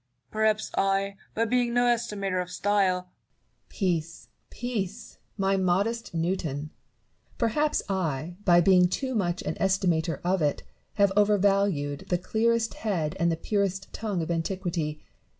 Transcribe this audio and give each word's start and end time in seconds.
Perhaps 0.31 0.71
I, 0.75 1.15
by 1.35 1.45
being 1.45 1.75
no 1.75 1.83
estimator 1.83 2.41
of 2.41 2.49
style 2.49 3.01
Barrow. 3.01 3.09
Peace, 3.69 4.29
peace! 4.49 5.19
my 5.37 5.57
modest 5.57 6.15
Newton! 6.15 6.71
Perhaps 7.37 7.83
I, 7.87 8.35
by 8.43 8.61
being 8.61 8.87
too 8.87 9.13
much 9.13 9.43
an 9.43 9.53
estimator 9.61 10.19
of 10.23 10.41
it, 10.41 10.63
have 10.95 11.11
overvalued 11.15 12.07
the 12.09 12.17
clearest 12.17 12.73
head 12.73 13.15
and 13.19 13.31
the 13.31 13.37
purest 13.37 13.93
tongue 13.93 14.23
of 14.23 14.31
antiquity. 14.31 15.03